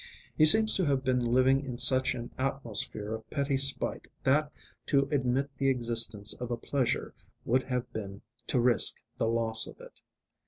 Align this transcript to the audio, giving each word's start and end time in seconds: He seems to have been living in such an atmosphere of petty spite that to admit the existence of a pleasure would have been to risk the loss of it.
He 0.35 0.45
seems 0.45 0.73
to 0.77 0.85
have 0.85 1.03
been 1.03 1.19
living 1.23 1.63
in 1.63 1.77
such 1.77 2.15
an 2.15 2.31
atmosphere 2.35 3.13
of 3.13 3.29
petty 3.29 3.55
spite 3.55 4.07
that 4.23 4.51
to 4.87 5.07
admit 5.11 5.51
the 5.59 5.69
existence 5.69 6.33
of 6.41 6.49
a 6.49 6.57
pleasure 6.57 7.13
would 7.45 7.61
have 7.61 7.93
been 7.93 8.23
to 8.47 8.59
risk 8.59 8.99
the 9.19 9.27
loss 9.29 9.67
of 9.67 9.79
it. 9.79 10.01